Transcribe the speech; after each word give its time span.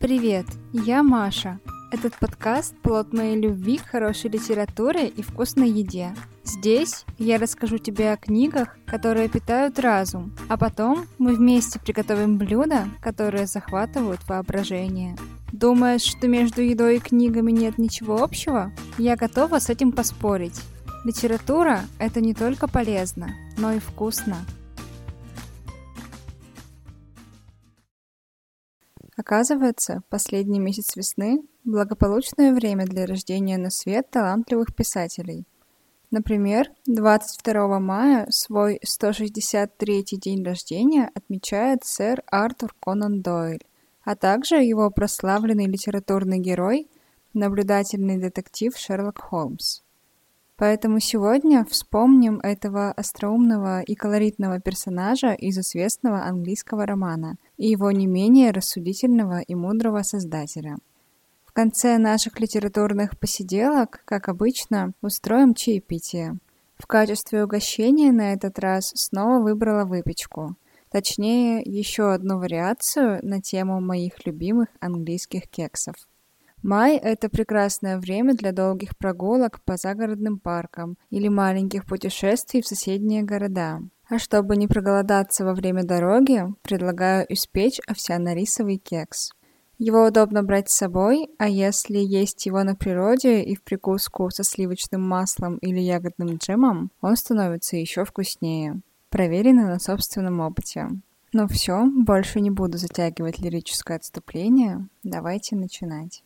Привет, 0.00 0.46
я 0.72 1.02
Маша. 1.02 1.60
Этот 1.92 2.14
подкаст– 2.18 2.74
плод 2.82 3.12
моей 3.12 3.38
любви 3.38 3.76
к 3.76 3.86
хорошей 3.86 4.30
литературе 4.30 5.06
и 5.08 5.20
вкусной 5.20 5.68
еде. 5.68 6.14
Здесь 6.42 7.04
я 7.18 7.36
расскажу 7.36 7.76
тебе 7.76 8.10
о 8.10 8.16
книгах, 8.16 8.78
которые 8.86 9.28
питают 9.28 9.78
разум, 9.78 10.34
а 10.48 10.56
потом 10.56 11.04
мы 11.18 11.34
вместе 11.34 11.78
приготовим 11.78 12.38
блюда, 12.38 12.88
которые 13.02 13.46
захватывают 13.46 14.26
воображение. 14.26 15.18
Думаешь, 15.52 16.04
что 16.04 16.28
между 16.28 16.62
едой 16.62 16.96
и 16.96 17.00
книгами 17.00 17.52
нет 17.52 17.76
ничего 17.76 18.22
общего? 18.22 18.72
Я 18.96 19.16
готова 19.16 19.58
с 19.58 19.68
этим 19.68 19.92
поспорить. 19.92 20.62
Литература– 21.04 21.82
это 21.98 22.22
не 22.22 22.32
только 22.32 22.68
полезно, 22.68 23.34
но 23.58 23.72
и 23.74 23.78
вкусно. 23.78 24.38
Оказывается, 29.30 30.02
последний 30.08 30.58
месяц 30.58 30.96
весны– 30.96 31.44
благополучное 31.64 32.52
время 32.52 32.84
для 32.84 33.06
рождения 33.06 33.58
на 33.58 33.70
свет 33.70 34.10
талантливых 34.10 34.74
писателей. 34.74 35.46
Например, 36.10 36.66
22 36.86 37.78
мая 37.78 38.26
свой 38.30 38.80
163-й 38.84 40.16
день 40.16 40.42
рождения 40.42 41.12
отмечает 41.14 41.84
сэр 41.84 42.24
Артур 42.26 42.74
Конан 42.80 43.22
Дойль, 43.22 43.62
а 44.02 44.16
также 44.16 44.56
его 44.56 44.90
прославленный 44.90 45.66
литературный 45.66 46.40
герой, 46.40 46.88
наблюдательный 47.32 48.18
детектив 48.18 48.76
Шерлок 48.76 49.20
Холмс. 49.20 49.82
Поэтому 50.60 51.00
сегодня 51.00 51.64
вспомним 51.64 52.38
этого 52.40 52.92
остроумного 52.92 53.80
и 53.80 53.94
колоритного 53.94 54.60
персонажа 54.60 55.32
из 55.32 55.56
известного 55.56 56.24
английского 56.24 56.84
романа 56.84 57.38
и 57.56 57.68
его 57.68 57.90
не 57.92 58.06
менее 58.06 58.50
рассудительного 58.50 59.40
и 59.40 59.54
мудрого 59.54 60.02
создателя. 60.02 60.76
В 61.46 61.54
конце 61.54 61.96
наших 61.96 62.38
литературных 62.40 63.18
посиделок, 63.18 64.02
как 64.04 64.28
обычно, 64.28 64.92
устроим 65.00 65.54
чаепитие. 65.54 66.36
В 66.76 66.86
качестве 66.86 67.42
угощения 67.42 68.12
на 68.12 68.34
этот 68.34 68.58
раз 68.58 68.92
снова 68.94 69.42
выбрала 69.42 69.86
выпечку. 69.86 70.56
Точнее, 70.90 71.62
еще 71.64 72.12
одну 72.12 72.38
вариацию 72.38 73.20
на 73.22 73.40
тему 73.40 73.80
моих 73.80 74.26
любимых 74.26 74.68
английских 74.78 75.48
кексов. 75.48 75.94
Май– 76.62 76.96
это 77.02 77.30
прекрасное 77.30 77.98
время 77.98 78.34
для 78.34 78.52
долгих 78.52 78.96
прогулок 78.98 79.62
по 79.64 79.76
загородным 79.76 80.38
паркам 80.38 80.98
или 81.08 81.28
маленьких 81.28 81.86
путешествий 81.86 82.60
в 82.60 82.66
соседние 82.66 83.22
города. 83.22 83.80
А 84.08 84.18
чтобы 84.18 84.56
не 84.56 84.66
проголодаться 84.66 85.44
во 85.44 85.54
время 85.54 85.84
дороги, 85.84 86.44
предлагаю 86.62 87.24
испечь 87.32 87.80
овсяно-рисовый 87.88 88.76
кекс. 88.76 89.30
Его 89.78 90.04
удобно 90.04 90.42
брать 90.42 90.68
с 90.68 90.76
собой, 90.76 91.30
а 91.38 91.48
если 91.48 91.96
есть 91.96 92.44
его 92.44 92.62
на 92.62 92.74
природе 92.74 93.42
и 93.42 93.54
в 93.56 93.62
прикуску 93.62 94.28
со 94.28 94.44
сливочным 94.44 95.00
маслом 95.00 95.56
или 95.58 95.80
ягодным 95.80 96.36
джемом, 96.36 96.90
он 97.00 97.16
становится 97.16 97.78
еще 97.78 98.04
вкуснее. 98.04 98.82
Проверено 99.08 99.66
на 99.66 99.78
собственном 99.78 100.40
опыте. 100.40 100.88
Ну 101.32 101.48
все, 101.48 101.86
больше 101.86 102.42
не 102.42 102.50
буду 102.50 102.76
затягивать 102.76 103.38
лирическое 103.38 103.96
отступление. 103.96 104.86
Давайте 105.02 105.56
начинать. 105.56 106.22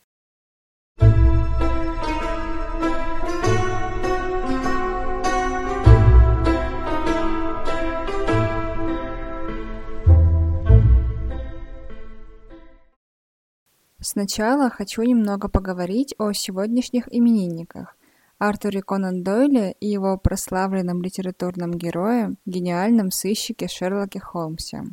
Сначала 14.06 14.68
хочу 14.68 15.00
немного 15.00 15.48
поговорить 15.48 16.14
о 16.18 16.30
сегодняшних 16.34 17.08
именинниках. 17.10 17.96
Артуре 18.36 18.82
Конан 18.82 19.22
Дойле 19.22 19.76
и 19.80 19.86
его 19.86 20.18
прославленном 20.18 21.00
литературном 21.00 21.72
герое, 21.72 22.34
гениальном 22.44 23.10
сыщике 23.10 23.66
Шерлоке 23.66 24.20
Холмсе. 24.20 24.84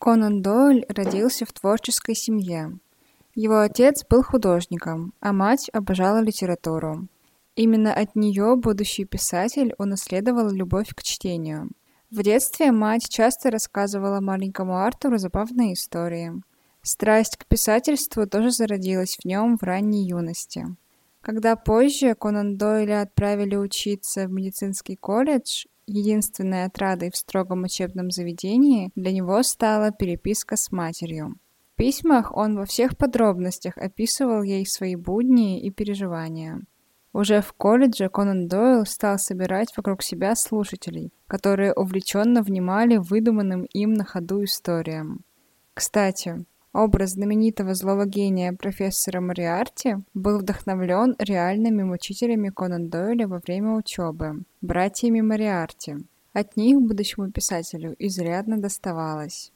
Конан 0.00 0.42
Дойль 0.42 0.84
родился 0.88 1.46
в 1.46 1.52
творческой 1.52 2.16
семье. 2.16 2.76
Его 3.36 3.60
отец 3.60 4.04
был 4.10 4.24
художником, 4.24 5.14
а 5.20 5.32
мать 5.32 5.70
обожала 5.72 6.20
литературу. 6.20 7.06
Именно 7.54 7.94
от 7.94 8.16
нее 8.16 8.56
будущий 8.56 9.04
писатель 9.04 9.76
унаследовал 9.78 10.50
любовь 10.50 10.92
к 10.92 11.04
чтению. 11.04 11.70
В 12.10 12.20
детстве 12.24 12.72
мать 12.72 13.08
часто 13.08 13.52
рассказывала 13.52 14.18
маленькому 14.20 14.76
Артуру 14.76 15.18
забавные 15.18 15.74
истории– 15.74 16.32
Страсть 16.86 17.36
к 17.36 17.46
писательству 17.46 18.28
тоже 18.28 18.52
зародилась 18.52 19.16
в 19.16 19.24
нем 19.24 19.58
в 19.58 19.64
ранней 19.64 20.06
юности. 20.06 20.66
Когда 21.20 21.56
позже 21.56 22.14
Конан 22.14 22.56
Дойля 22.56 23.00
отправили 23.00 23.56
учиться 23.56 24.28
в 24.28 24.30
медицинский 24.30 24.94
колледж, 24.94 25.64
единственной 25.88 26.64
отрадой 26.64 27.10
в 27.10 27.16
строгом 27.16 27.64
учебном 27.64 28.12
заведении 28.12 28.92
для 28.94 29.10
него 29.10 29.42
стала 29.42 29.90
переписка 29.90 30.56
с 30.56 30.70
матерью. 30.70 31.34
В 31.72 31.76
письмах 31.76 32.32
он 32.32 32.54
во 32.54 32.66
всех 32.66 32.96
подробностях 32.96 33.76
описывал 33.78 34.44
ей 34.44 34.64
свои 34.64 34.94
будни 34.94 35.60
и 35.60 35.72
переживания. 35.72 36.60
Уже 37.12 37.40
в 37.40 37.52
колледже 37.54 38.08
Конан 38.08 38.46
Дойл 38.46 38.86
стал 38.86 39.18
собирать 39.18 39.76
вокруг 39.76 40.04
себя 40.04 40.36
слушателей, 40.36 41.12
которые 41.26 41.72
увлеченно 41.72 42.42
внимали 42.42 42.96
выдуманным 42.96 43.64
им 43.64 43.94
на 43.94 44.04
ходу 44.04 44.44
историям. 44.44 45.24
Кстати, 45.74 46.46
Образ 46.76 47.12
знаменитого 47.12 47.74
злого 47.74 48.04
гения 48.04 48.52
профессора 48.52 49.22
Мориарти 49.22 49.96
был 50.12 50.40
вдохновлен 50.40 51.16
реальными 51.18 51.82
мучителями 51.82 52.50
Конан 52.50 52.90
Дойля 52.90 53.26
во 53.26 53.38
время 53.38 53.76
учебы, 53.76 54.42
братьями 54.60 55.22
Мориарти. 55.22 55.96
От 56.34 56.54
них 56.58 56.82
будущему 56.82 57.30
писателю 57.30 57.96
изрядно 57.98 58.60
доставалось. 58.60 59.52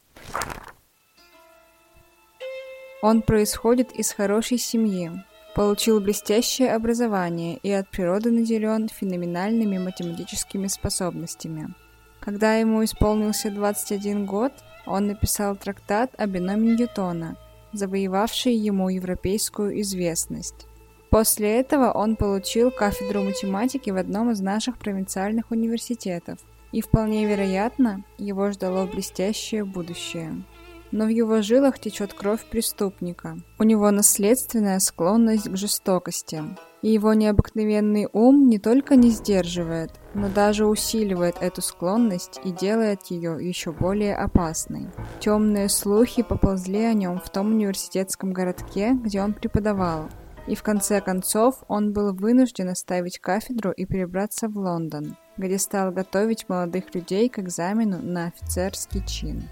Он 3.02 3.20
происходит 3.20 3.92
из 3.92 4.12
хорошей 4.12 4.56
семьи, 4.56 5.10
получил 5.54 6.00
блестящее 6.00 6.72
образование 6.72 7.58
и 7.58 7.70
от 7.70 7.90
природы 7.90 8.30
наделен 8.30 8.88
феноменальными 8.88 9.76
математическими 9.76 10.68
способностями. 10.68 11.74
Когда 12.20 12.54
ему 12.54 12.82
исполнился 12.82 13.50
21 13.50 14.24
год, 14.24 14.52
он 14.86 15.06
написал 15.06 15.56
трактат 15.56 16.12
о 16.18 16.26
биноме 16.26 16.76
Ньютона, 16.76 17.36
завоевавший 17.72 18.54
ему 18.54 18.88
европейскую 18.88 19.80
известность. 19.80 20.66
После 21.10 21.58
этого 21.58 21.90
он 21.92 22.16
получил 22.16 22.70
кафедру 22.70 23.22
математики 23.22 23.90
в 23.90 23.96
одном 23.96 24.30
из 24.30 24.40
наших 24.40 24.78
провинциальных 24.78 25.50
университетов, 25.50 26.38
и 26.72 26.80
вполне 26.80 27.26
вероятно, 27.26 28.04
его 28.16 28.50
ждало 28.52 28.86
блестящее 28.86 29.64
будущее 29.64 30.44
но 30.92 31.06
в 31.06 31.08
его 31.08 31.42
жилах 31.42 31.78
течет 31.78 32.14
кровь 32.14 32.44
преступника. 32.44 33.38
У 33.58 33.62
него 33.62 33.90
наследственная 33.90 34.78
склонность 34.80 35.48
к 35.48 35.56
жестокости. 35.56 36.42
И 36.82 36.90
его 36.92 37.12
необыкновенный 37.12 38.08
ум 38.12 38.48
не 38.48 38.58
только 38.58 38.96
не 38.96 39.10
сдерживает, 39.10 39.90
но 40.14 40.28
даже 40.30 40.66
усиливает 40.66 41.36
эту 41.40 41.60
склонность 41.60 42.40
и 42.42 42.52
делает 42.52 43.04
ее 43.06 43.36
еще 43.40 43.70
более 43.72 44.16
опасной. 44.16 44.88
Темные 45.20 45.68
слухи 45.68 46.22
поползли 46.22 46.84
о 46.84 46.94
нем 46.94 47.20
в 47.20 47.28
том 47.28 47.48
университетском 47.48 48.32
городке, 48.32 48.92
где 48.94 49.20
он 49.20 49.34
преподавал. 49.34 50.08
И 50.46 50.54
в 50.54 50.62
конце 50.62 51.02
концов 51.02 51.62
он 51.68 51.92
был 51.92 52.14
вынужден 52.14 52.70
оставить 52.70 53.18
кафедру 53.18 53.72
и 53.72 53.84
перебраться 53.84 54.48
в 54.48 54.56
Лондон, 54.56 55.16
где 55.36 55.58
стал 55.58 55.92
готовить 55.92 56.48
молодых 56.48 56.94
людей 56.94 57.28
к 57.28 57.38
экзамену 57.38 57.98
на 58.02 58.28
офицерский 58.28 59.04
чин. 59.06 59.42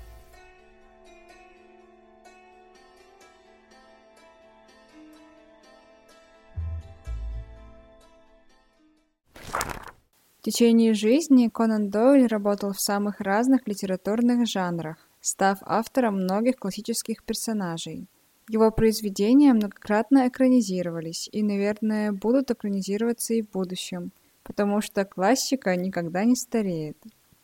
Течение 10.50 10.95
жизни 10.95 11.50
Конан 11.53 11.91
Дойль 11.91 12.27
работал 12.27 12.73
в 12.73 12.81
самых 12.81 13.21
разных 13.21 13.69
литературных 13.69 14.47
жанрах, 14.47 14.97
став 15.21 15.59
автором 15.61 16.23
многих 16.23 16.56
классических 16.56 17.23
персонажей. 17.23 18.06
Его 18.49 18.71
произведения 18.71 19.53
многократно 19.53 20.27
экранизировались 20.27 21.29
и, 21.33 21.43
наверное, 21.43 22.12
будут 22.12 22.50
экранизироваться 22.50 23.35
и 23.35 23.43
в 23.43 23.50
будущем, 23.50 24.11
потому 24.43 24.81
что 24.81 25.05
классика 25.05 25.77
никогда 25.77 26.25
не 26.25 26.35
стареет. 26.35 26.97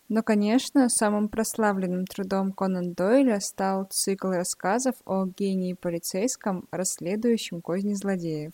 Но, 0.09 0.23
конечно, 0.23 0.89
самым 0.89 1.29
прославленным 1.29 2.07
трудом 2.07 2.53
Конан 2.53 2.95
Дойля 2.95 3.39
стал 3.41 3.87
цикл 3.91 4.29
рассказов 4.29 4.95
о 5.05 5.27
гении 5.27 5.75
полицейском, 5.75 6.67
расследующем 6.71 7.61
козни 7.61 7.93
злодеев. 7.93 8.53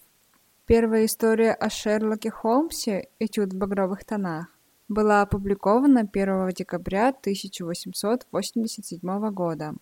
Первая 0.70 1.06
история 1.06 1.52
о 1.52 1.69
Шерлоке 1.69 2.31
Холмсе 2.31 3.08
«Этюд 3.19 3.52
в 3.52 3.56
багровых 3.56 4.05
тонах» 4.05 4.46
была 4.87 5.22
опубликована 5.22 6.02
1 6.02 6.50
декабря 6.50 7.08
1887 7.08 9.31
года. 9.32 9.75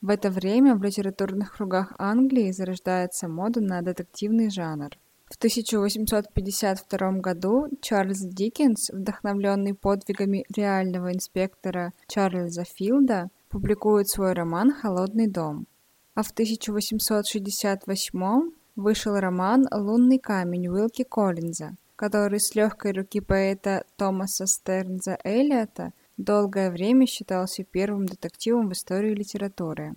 В 0.00 0.10
это 0.10 0.30
время 0.30 0.74
в 0.74 0.82
литературных 0.82 1.56
кругах 1.56 1.92
Англии 1.96 2.50
зарождается 2.50 3.28
мода 3.28 3.60
на 3.60 3.82
детективный 3.82 4.50
жанр. 4.50 4.98
В 5.26 5.36
1852 5.36 7.12
году 7.20 7.68
Чарльз 7.80 8.22
Диккенс, 8.22 8.90
вдохновленный 8.90 9.74
подвигами 9.74 10.44
реального 10.52 11.12
инспектора 11.12 11.92
Чарльза 12.08 12.64
Филда, 12.64 13.30
публикует 13.48 14.08
свой 14.08 14.32
роман 14.32 14.72
«Холодный 14.72 15.28
дом». 15.28 15.68
А 16.16 16.24
в 16.24 16.32
1868 16.32 18.61
вышел 18.76 19.18
роман 19.18 19.66
«Лунный 19.70 20.18
камень» 20.18 20.68
Уилки 20.68 21.04
Коллинза, 21.04 21.76
который 21.96 22.40
с 22.40 22.54
легкой 22.54 22.92
руки 22.92 23.20
поэта 23.20 23.84
Томаса 23.96 24.46
Стернза 24.46 25.18
Эллиота 25.24 25.92
долгое 26.16 26.70
время 26.70 27.06
считался 27.06 27.64
первым 27.64 28.06
детективом 28.06 28.68
в 28.68 28.72
истории 28.72 29.14
литературы. 29.14 29.94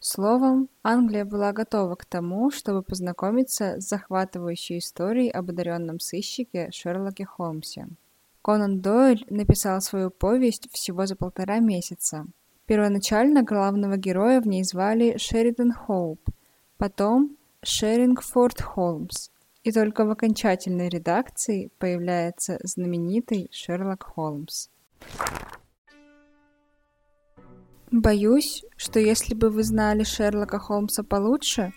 Словом, 0.00 0.68
Англия 0.84 1.24
была 1.24 1.52
готова 1.52 1.96
к 1.96 2.04
тому, 2.04 2.50
чтобы 2.50 2.82
познакомиться 2.82 3.80
с 3.80 3.88
захватывающей 3.88 4.78
историей 4.78 5.30
об 5.30 5.50
одаренном 5.50 5.98
сыщике 5.98 6.70
Шерлоке 6.72 7.24
Холмсе. 7.24 7.88
Конан 8.42 8.80
Дойль 8.80 9.26
написал 9.28 9.80
свою 9.80 10.10
повесть 10.10 10.70
всего 10.72 11.06
за 11.06 11.16
полтора 11.16 11.58
месяца. 11.58 12.26
Первоначально 12.66 13.42
главного 13.42 13.96
героя 13.96 14.40
в 14.40 14.46
ней 14.46 14.62
звали 14.62 15.16
Шеридан 15.16 15.72
Хоуп, 15.72 16.20
потом 16.76 17.37
Шерингфорд 17.64 18.62
Холмс, 18.62 19.30
и 19.64 19.72
только 19.72 20.04
в 20.04 20.10
окончательной 20.10 20.88
редакции 20.88 21.72
появляется 21.78 22.60
знаменитый 22.62 23.48
Шерлок 23.50 24.04
Холмс. 24.04 24.68
Боюсь, 27.90 28.64
что 28.76 29.00
если 29.00 29.34
бы 29.34 29.50
вы 29.50 29.64
знали 29.64 30.04
Шерлока 30.04 30.60
Холмса 30.60 31.02
получше, 31.02 31.72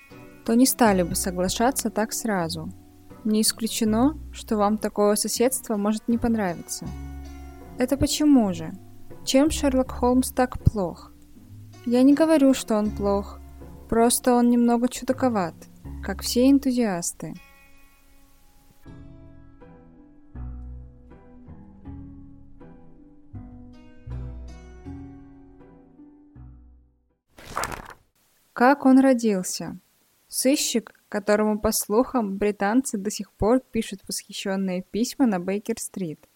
то 0.45 0.53
не 0.53 0.67
стали 0.67 1.01
бы 1.01 1.15
соглашаться 1.15 1.89
так 1.89 2.13
сразу. 2.13 2.69
Не 3.23 3.41
исключено, 3.41 4.19
что 4.31 4.57
вам 4.57 4.77
такое 4.77 5.15
соседство 5.15 5.77
может 5.77 6.07
не 6.07 6.19
понравиться. 6.19 6.87
Это 7.79 7.97
почему 7.97 8.53
же? 8.53 8.71
Чем 9.25 9.49
Шерлок 9.49 9.91
Холмс 9.91 10.31
так 10.31 10.63
плох? 10.63 11.11
Я 11.87 12.03
не 12.03 12.13
говорю, 12.13 12.53
что 12.53 12.75
он 12.75 12.91
плох, 12.91 13.39
просто 13.89 14.35
он 14.35 14.51
немного 14.51 14.87
чудаковат, 14.87 15.55
как 16.03 16.21
все 16.21 16.49
энтузиасты. 16.49 17.33
Как 28.53 28.85
он 28.85 28.99
родился? 28.99 29.79
Сыщик, 30.27 30.93
которому, 31.09 31.59
по 31.59 31.71
слухам, 31.71 32.37
британцы 32.37 32.97
до 32.97 33.09
сих 33.09 33.31
пор 33.31 33.59
пишут 33.59 34.01
восхищенные 34.07 34.83
письма 34.83 35.25
на 35.25 35.39
Бейкер-стрит. 35.39 36.27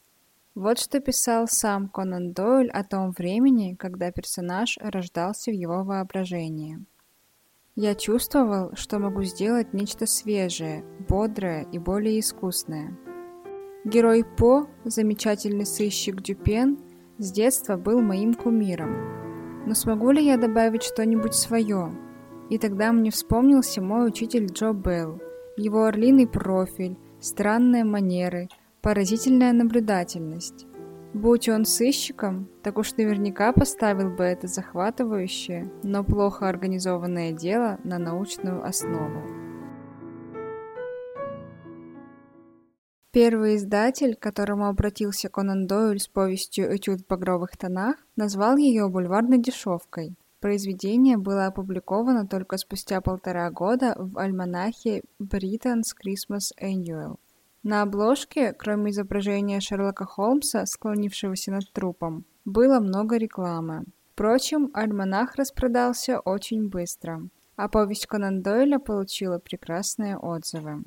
Вот 0.56 0.80
что 0.80 1.00
писал 1.00 1.48
сам 1.48 1.88
Конан 1.88 2.32
Дойль 2.34 2.72
о 2.72 2.84
том 2.84 3.12
времени, 3.12 3.76
когда 3.76 4.12
персонаж 4.12 4.78
рождался 4.82 5.52
в 5.52 5.54
его 5.54 5.84
воображении. 5.84 6.80
Я 7.78 7.94
чувствовал, 7.94 8.72
что 8.76 9.00
могу 9.00 9.24
сделать 9.24 9.74
нечто 9.74 10.06
свежее, 10.06 10.86
бодрое 11.10 11.68
и 11.74 11.78
более 11.78 12.22
искусное. 12.22 12.98
Герой 13.84 14.24
По, 14.24 14.70
замечательный 14.86 15.66
сыщик 15.66 16.22
Дюпен, 16.22 16.80
с 17.18 17.34
детства 17.34 17.76
был 17.76 18.02
моим 18.02 18.34
кумиром. 18.34 19.66
Но 19.68 19.74
смогу 19.74 20.12
ли 20.12 20.26
я 20.26 20.38
добавить 20.38 20.84
что-нибудь 20.84 21.36
свое, 21.36 21.92
и 22.50 22.58
тогда 22.58 22.94
мне 22.94 23.12
вспомнился 23.12 23.82
мой 23.82 24.08
учитель 24.08 24.46
Джо 24.46 24.72
Белл, 24.72 25.20
его 25.58 25.84
орлиный 25.84 26.28
профиль, 26.28 26.98
странные 27.20 27.84
манеры, 27.84 28.48
поразительная 28.82 29.52
наблюдательность. 29.52 30.66
Будь 31.16 31.48
он 31.48 31.64
сыщиком, 31.64 32.50
так 32.62 32.78
уж 32.78 32.94
наверняка 32.98 33.54
поставил 33.54 34.10
бы 34.10 34.26
это 34.26 34.48
захватывающее, 34.48 35.72
но 35.82 36.04
плохо 36.04 36.50
организованное 36.50 37.32
дело 37.32 37.80
на 37.86 38.00
научную 38.00 38.62
основу. 38.66 39.24
Первый 43.14 43.56
издатель, 43.56 44.18
к 44.18 44.20
которому 44.20 44.68
обратился 44.68 45.30
Конан 45.30 45.68
Дойль 45.68 46.02
с 46.02 46.10
повестью 46.10 46.76
«Этюд 46.76 47.00
в 47.00 47.08
багровых 47.08 47.56
тонах», 47.56 47.96
назвал 48.18 48.58
ее 48.58 48.90
бульварной 48.90 49.38
дешевкой– 49.38 50.18
Произведение 50.46 51.18
было 51.18 51.48
опубликовано 51.48 52.28
только 52.28 52.58
спустя 52.58 53.02
полтора 53.02 53.50
года 53.50 53.96
в 53.98 54.20
альманахе 54.20 55.02
Britain's 55.20 55.96
Christmas 56.00 56.52
Annual. 56.62 57.18
На 57.68 57.82
обложке, 57.82 58.54
кроме 58.54 58.92
изображения 58.92 59.60
Шерлока 59.60 60.06
Холмса, 60.06 60.68
склонившегося 60.68 61.52
над 61.52 61.72
трупом, 61.74 62.24
было 62.46 62.80
много 62.80 63.18
рекламы. 63.18 63.86
Впрочем, 64.14 64.70
альманах 64.76 65.34
распродался 65.36 66.20
очень 66.20 66.70
быстро, 66.70 67.28
а 67.56 67.68
повесть 67.68 68.06
Конан 68.06 68.44
Дойля 68.44 68.78
получила 68.78 69.40
прекрасные 69.40 70.16
отзывы. 70.16 70.84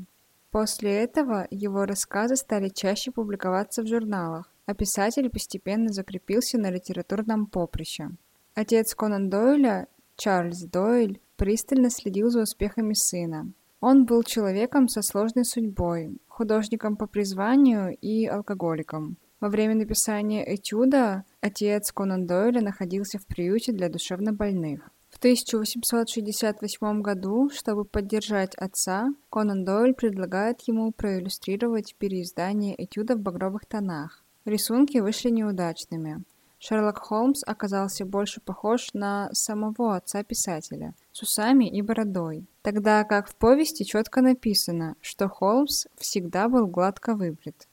После 0.52 1.02
этого 1.02 1.48
его 1.50 1.84
рассказы 1.84 2.36
стали 2.36 2.68
чаще 2.68 3.10
публиковаться 3.10 3.82
в 3.82 3.88
журналах, 3.88 4.48
а 4.66 4.72
писатель 4.72 5.30
постепенно 5.30 5.92
закрепился 5.92 6.58
на 6.58 6.70
литературном 6.70 7.46
поприще. 7.46 8.10
Отец 8.54 8.94
Конан 8.94 9.28
Дойля, 9.28 9.88
Чарльз 10.14 10.62
Дойль, 10.62 11.18
пристально 11.36 11.90
следил 11.90 12.30
за 12.30 12.42
успехами 12.42 12.94
сына. 12.94 13.50
Он 13.80 14.06
был 14.06 14.22
человеком 14.22 14.88
со 14.88 15.02
сложной 15.02 15.44
судьбой, 15.44 16.18
художником 16.38 16.96
по 16.96 17.06
призванию 17.08 17.96
и 18.00 18.24
алкоголиком. 18.26 19.16
Во 19.40 19.48
время 19.48 19.74
написания 19.74 20.54
этюда 20.54 21.24
отец 21.40 21.90
Конан 21.92 22.26
Дойля 22.26 22.60
находился 22.60 23.18
в 23.18 23.26
приюте 23.26 23.72
для 23.72 23.88
душевнобольных. 23.88 24.88
В 25.10 25.18
1868 25.18 27.02
году, 27.02 27.50
чтобы 27.50 27.84
поддержать 27.84 28.54
отца, 28.54 29.08
Конан 29.30 29.64
Дойль 29.64 29.94
предлагает 29.94 30.60
ему 30.68 30.92
проиллюстрировать 30.92 31.96
переиздание 31.98 32.74
этюда 32.84 33.16
в 33.16 33.20
багровых 33.20 33.66
тонах. 33.66 34.22
Рисунки 34.44 34.98
вышли 34.98 35.30
неудачными. 35.30 36.22
Шерлок 36.60 36.98
Холмс 36.98 37.42
оказался 37.46 38.04
больше 38.04 38.40
похож 38.40 38.92
на 38.92 39.30
самого 39.32 39.94
отца 39.94 40.24
писателя, 40.24 40.94
с 41.12 41.22
усами 41.22 41.66
и 41.66 41.82
бородой, 41.82 42.48
тогда 42.62 43.04
как 43.04 43.28
в 43.28 43.36
повести 43.36 43.84
четко 43.84 44.22
написано, 44.22 44.96
что 45.00 45.28
Холмс 45.28 45.86
всегда 45.96 46.48
был 46.48 46.66
гладко 46.66 47.14
выбрит. 47.14 47.68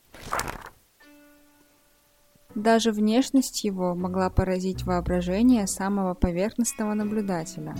Даже 2.54 2.92
внешность 2.92 3.64
его 3.64 3.96
могла 3.96 4.30
поразить 4.30 4.84
воображение 4.84 5.66
самого 5.66 6.14
поверхностного 6.14 6.94
наблюдателя. 6.94 7.76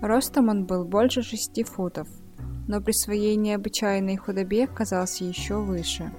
Ростом 0.00 0.48
он 0.48 0.64
был 0.64 0.84
больше 0.84 1.22
шести 1.22 1.62
футов, 1.62 2.08
но 2.66 2.80
при 2.80 2.92
своей 2.92 3.36
необычайной 3.36 4.16
худобе 4.16 4.66
казался 4.66 5.24
еще 5.24 5.56
выше. 5.56 6.10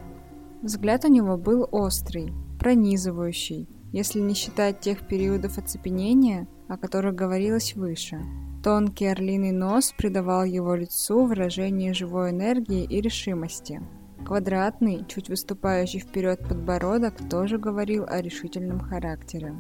Взгляд 0.62 1.04
у 1.06 1.08
него 1.08 1.36
был 1.36 1.68
острый, 1.72 2.32
пронизывающий, 2.60 3.68
если 3.92 4.20
не 4.20 4.34
считать 4.34 4.80
тех 4.80 5.08
периодов 5.08 5.58
оцепенения, 5.58 6.48
о 6.68 6.78
которых 6.78 7.16
говорилось 7.16 7.76
выше. 7.76 8.22
Тонкий 8.64 9.06
орлиный 9.06 9.52
нос 9.52 9.94
придавал 9.98 10.44
его 10.44 10.76
лицу 10.76 11.26
выражение 11.26 11.94
живой 11.94 12.32
энергии 12.32 12.84
и 12.84 13.02
решимости. 13.02 13.82
Квадратный, 14.26 15.06
чуть 15.08 15.30
выступающий 15.30 16.00
вперед 16.00 16.40
подбородок 16.48 17.16
тоже 17.30 17.58
говорил 17.58 18.06
о 18.08 18.22
решительном 18.22 18.80
характере. 18.80 19.56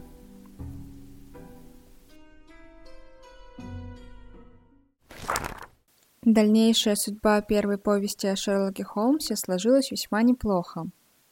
Дальнейшая 6.23 6.95
судьба 6.95 7.41
первой 7.41 7.77
повести 7.77 8.27
о 8.27 8.35
Шерлоке 8.35 8.83
Холмсе 8.83 9.37
сложилась 9.37 9.89
весьма 9.89 10.21
неплохо. 10.21 10.85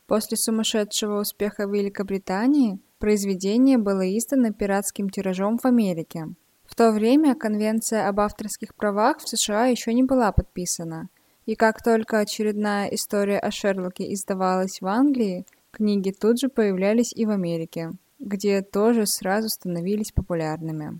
После 0.07 0.37
сумасшедшего 0.37 1.19
успеха 1.19 1.67
в 1.67 1.73
Великобритании 1.73 2.79
Произведение 2.99 3.77
было 3.77 4.17
издано 4.17 4.51
пиратским 4.51 5.09
тиражом 5.09 5.59
в 5.59 5.65
Америке. 5.65 6.29
В 6.65 6.75
то 6.75 6.91
время 6.91 7.35
Конвенция 7.35 8.07
об 8.07 8.19
авторских 8.19 8.73
правах 8.73 9.19
в 9.19 9.29
США 9.29 9.67
еще 9.67 9.93
не 9.93 10.03
была 10.03 10.31
подписана, 10.31 11.09
и 11.45 11.55
как 11.55 11.83
только 11.83 12.19
очередная 12.19 12.87
история 12.87 13.39
о 13.39 13.51
Шерлоке 13.51 14.11
издавалась 14.13 14.81
в 14.81 14.87
Англии, 14.87 15.45
книги 15.71 16.11
тут 16.11 16.39
же 16.39 16.49
появлялись 16.49 17.13
и 17.13 17.25
в 17.25 17.29
Америке, 17.29 17.91
где 18.19 18.61
тоже 18.61 19.05
сразу 19.05 19.47
становились 19.49 20.11
популярными. 20.11 20.99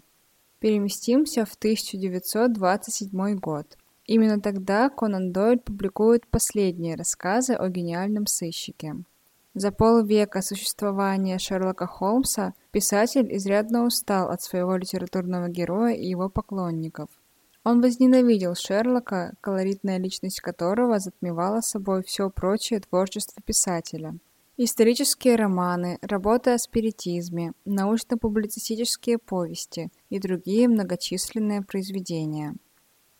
Переместимся 0.60 1.46
в 1.46 1.54
1927 1.56 3.36
год. 3.40 3.78
Именно 4.06 4.40
тогда 4.40 4.90
Конан 4.90 5.32
Дойль 5.32 5.60
публикует 5.60 6.26
последние 6.28 6.96
рассказы 6.96 7.54
о 7.54 7.68
гениальном 7.70 8.26
сыщике. 8.26 8.96
За 9.60 9.72
полвека 9.72 10.44
существования 10.44 11.40
Шерлока 11.40 11.88
Холмса 11.88 12.54
писатель 12.72 13.36
изрядно 13.36 13.86
устал 13.86 14.30
от 14.30 14.44
своего 14.44 14.76
литературного 14.76 15.48
героя 15.50 15.96
и 15.96 16.06
его 16.06 16.30
поклонников. 16.30 17.10
Он 17.64 17.82
возненавидел 17.82 18.54
Шерлока, 18.54 19.34
колоритная 19.42 19.98
личность 19.98 20.42
которого 20.42 21.00
затмевала 21.00 21.62
собой 21.62 22.04
все 22.04 22.30
прочее 22.30 22.82
творчество 22.82 23.42
писателя. 23.44 24.14
Исторические 24.58 25.36
романы, 25.38 25.98
работы 26.04 26.52
о 26.52 26.60
спиритизме, 26.60 27.54
научно-публицистические 27.66 29.18
повести 29.18 29.90
и 30.12 30.20
другие 30.20 30.68
многочисленные 30.68 31.64
произведения. 31.64 32.54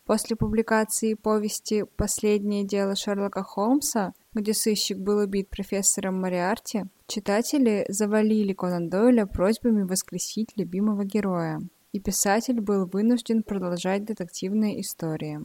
После 0.08 0.38
публикации 0.38 1.16
повести 1.16 1.84
«Последнее 1.84 2.64
дело 2.64 2.96
Шерлока 2.96 3.44
Холмса», 3.44 4.14
где 4.34 4.54
сыщик 4.54 4.98
был 4.98 5.18
убит 5.18 5.50
профессором 5.50 6.22
Мориарти, 6.22 6.86
читатели 7.08 7.86
завалили 7.90 8.54
Конан 8.54 8.90
Дойля 8.90 9.26
просьбами 9.26 9.84
воскресить 9.84 10.56
любимого 10.56 11.04
героя 11.04 11.60
и 11.92 12.00
писатель 12.00 12.62
был 12.62 12.86
вынужден 12.86 13.44
продолжать 13.44 14.06
детективные 14.06 14.80
истории. 14.82 15.42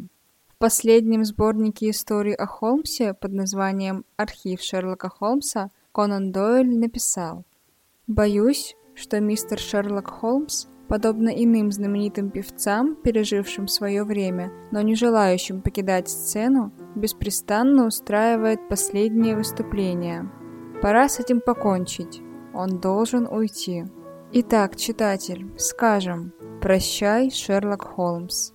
В 0.48 0.56
последнем 0.58 1.24
сборнике 1.24 1.90
историй 1.90 2.34
о 2.34 2.46
Холмсе 2.46 3.14
под 3.14 3.32
названием 3.32 4.04
«Архив 4.16 4.60
Шерлока 4.60 5.08
Холмса» 5.08 5.70
Конан 5.92 6.30
Дойль 6.30 6.78
написал 6.78 7.44
«Боюсь, 8.06 8.76
что 8.94 9.18
мистер 9.18 9.58
Шерлок 9.58 10.08
Холмс, 10.08 10.66
подобно 10.92 11.30
иным 11.30 11.72
знаменитым 11.72 12.28
певцам, 12.28 12.96
пережившим 12.96 13.66
свое 13.66 14.04
время, 14.04 14.52
но 14.72 14.82
не 14.82 14.94
желающим 14.94 15.62
покидать 15.62 16.10
сцену, 16.10 16.70
беспрестанно 16.94 17.86
устраивает 17.86 18.68
последние 18.68 19.34
выступления. 19.34 20.30
Пора 20.82 21.08
с 21.08 21.18
этим 21.18 21.40
покончить. 21.40 22.20
Он 22.52 22.78
должен 22.78 23.26
уйти. 23.26 23.86
Итак, 24.32 24.76
читатель, 24.76 25.50
скажем, 25.56 26.34
прощай, 26.60 27.30
Шерлок 27.30 27.84
Холмс. 27.84 28.52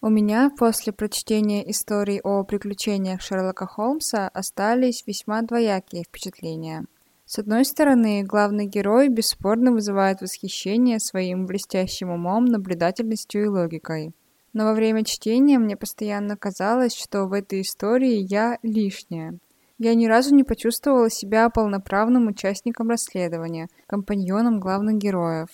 У 0.00 0.08
меня 0.08 0.52
после 0.56 0.92
прочтения 0.92 1.68
историй 1.68 2.20
о 2.20 2.44
приключениях 2.44 3.20
Шерлока 3.20 3.66
Холмса 3.66 4.28
остались 4.28 5.04
весьма 5.04 5.42
двоякие 5.42 6.04
впечатления. 6.04 6.86
С 7.26 7.38
одной 7.38 7.64
стороны, 7.64 8.22
главный 8.22 8.66
герой 8.66 9.08
бесспорно 9.08 9.72
вызывает 9.72 10.20
восхищение 10.20 10.98
своим 11.00 11.46
блестящим 11.46 12.10
умом, 12.10 12.44
наблюдательностью 12.44 13.44
и 13.44 13.48
логикой. 13.48 14.14
Но 14.52 14.64
во 14.64 14.74
время 14.74 15.04
чтения 15.04 15.58
мне 15.58 15.76
постоянно 15.76 16.36
казалось, 16.36 16.94
что 16.94 17.24
в 17.24 17.32
этой 17.32 17.62
истории 17.62 18.26
я 18.30 18.58
лишняя, 18.62 19.38
я 19.78 19.94
ни 19.94 20.06
разу 20.06 20.34
не 20.34 20.44
почувствовала 20.44 21.10
себя 21.10 21.50
полноправным 21.50 22.28
участником 22.28 22.90
расследования, 22.90 23.68
компаньоном 23.88 24.60
главных 24.60 24.98
героев. 24.98 25.48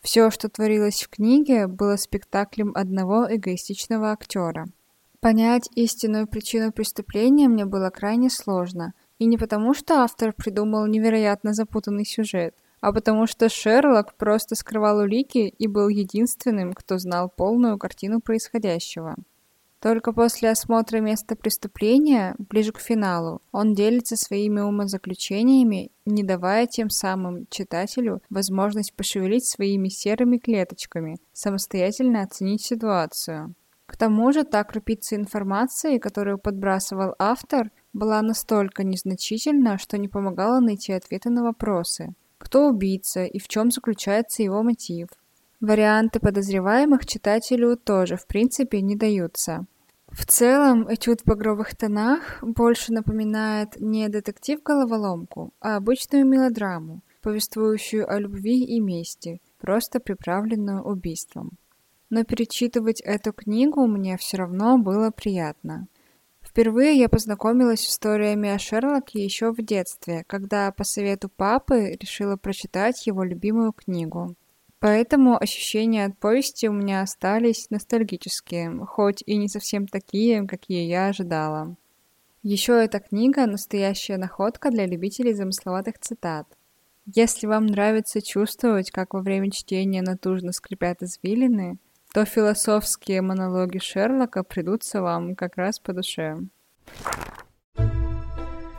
Все, 0.00 0.30
что 0.30 0.48
творилось 0.48 1.02
в 1.02 1.08
книге, 1.08 1.68
было 1.68 1.96
спектаклем 1.96 2.72
одного 2.74 3.26
эгоистичного 3.32 4.10
актера. 4.12 4.66
Понять 5.20 5.68
истинную 5.76 6.26
причину 6.26 6.72
преступления 6.72 7.46
мне 7.46 7.64
было 7.64 7.90
крайне 7.90 8.28
сложно, 8.28 8.92
и 9.20 9.26
не 9.26 9.36
потому, 9.36 9.74
что 9.74 10.02
автор 10.02 10.32
придумал 10.32 10.86
невероятно 10.86 11.52
запутанный 11.52 12.06
сюжет, 12.06 12.54
а 12.80 12.90
потому 12.92 13.26
что 13.26 13.50
Шерлок 13.50 14.14
просто 14.16 14.54
скрывал 14.54 15.00
улики 15.00 15.54
и 15.58 15.66
был 15.68 15.88
единственным, 15.88 16.72
кто 16.72 16.98
знал 16.98 17.28
полную 17.28 17.78
картину 17.78 18.20
происходящего. 18.20 19.16
Только 19.78 20.12
после 20.12 20.50
осмотра 20.50 21.00
места 21.00 21.36
преступления, 21.36 22.34
ближе 22.38 22.72
к 22.72 22.80
финалу, 22.80 23.40
он 23.52 23.74
делится 23.74 24.16
своими 24.16 24.60
умозаключениями, 24.60 25.90
не 26.06 26.22
давая 26.22 26.66
тем 26.66 26.88
самым 26.88 27.46
читателю 27.50 28.22
возможность 28.30 28.94
пошевелить 28.94 29.46
своими 29.46 29.88
серыми 29.88 30.38
клеточками, 30.38 31.18
самостоятельно 31.32 32.22
оценить 32.22 32.62
ситуацию. 32.62 33.54
К 33.84 33.96
тому 33.96 34.32
же 34.32 34.44
та 34.44 34.64
крупица 34.64 35.16
информации, 35.16 35.98
которую 35.98 36.38
подбрасывал 36.38 37.14
автор, 37.18 37.70
была 37.92 38.22
настолько 38.22 38.84
незначительна, 38.84 39.78
что 39.78 39.98
не 39.98 40.08
помогала 40.08 40.60
найти 40.60 40.92
ответы 40.92 41.30
на 41.30 41.42
вопросы. 41.42 42.14
Кто 42.38 42.68
убийца 42.68 43.24
и 43.24 43.38
в 43.38 43.48
чем 43.48 43.70
заключается 43.70 44.42
его 44.42 44.62
мотив? 44.62 45.08
Варианты 45.60 46.20
подозреваемых 46.20 47.04
читателю 47.04 47.76
тоже, 47.76 48.16
в 48.16 48.26
принципе, 48.26 48.80
не 48.80 48.96
даются. 48.96 49.66
В 50.08 50.26
целом, 50.26 50.92
этюд 50.92 51.20
в 51.20 51.24
багровых 51.24 51.76
тонах 51.76 52.38
больше 52.42 52.92
напоминает 52.92 53.78
не 53.78 54.08
детектив-головоломку, 54.08 55.52
а 55.60 55.76
обычную 55.76 56.26
мелодраму, 56.26 57.02
повествующую 57.22 58.10
о 58.10 58.18
любви 58.18 58.64
и 58.64 58.80
мести, 58.80 59.40
просто 59.60 60.00
приправленную 60.00 60.82
убийством. 60.82 61.58
Но 62.08 62.24
перечитывать 62.24 63.00
эту 63.02 63.32
книгу 63.32 63.86
мне 63.86 64.16
все 64.16 64.38
равно 64.38 64.78
было 64.78 65.10
приятно. 65.10 65.86
Впервые 66.50 66.98
я 66.98 67.08
познакомилась 67.08 67.82
с 67.82 67.92
историями 67.92 68.48
о 68.48 68.58
Шерлоке 68.58 69.22
еще 69.22 69.52
в 69.52 69.64
детстве, 69.64 70.24
когда 70.26 70.72
по 70.72 70.82
совету 70.82 71.28
папы 71.28 71.96
решила 72.00 72.36
прочитать 72.36 73.06
его 73.06 73.22
любимую 73.22 73.72
книгу. 73.72 74.34
Поэтому 74.80 75.40
ощущения 75.40 76.06
от 76.06 76.18
повести 76.18 76.66
у 76.66 76.72
меня 76.72 77.02
остались 77.02 77.70
ностальгические, 77.70 78.84
хоть 78.84 79.22
и 79.26 79.36
не 79.36 79.46
совсем 79.46 79.86
такие, 79.86 80.44
какие 80.48 80.88
я 80.88 81.06
ожидала. 81.06 81.76
Еще 82.42 82.72
эта 82.72 82.98
книга– 82.98 83.46
настоящая 83.46 84.16
находка 84.16 84.72
для 84.72 84.86
любителей 84.86 85.34
замысловатых 85.34 86.00
цитат. 86.00 86.48
Если 87.06 87.46
вам 87.46 87.66
нравится 87.66 88.20
чувствовать, 88.20 88.90
как 88.90 89.14
во 89.14 89.20
время 89.20 89.52
чтения 89.52 90.02
натужно 90.02 90.50
скрипят 90.50 91.00
извилины, 91.00 91.78
то 92.12 92.24
философские 92.24 93.22
монологи 93.22 93.78
Шерлока 93.78 94.42
придутся 94.42 95.02
вам 95.02 95.34
как 95.34 95.56
раз 95.56 95.78
по 95.78 95.92
душе. 95.92 96.38